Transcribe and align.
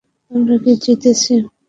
আমরা 0.31 0.55
কি 0.63 0.71
জিতেছি? 0.83 1.33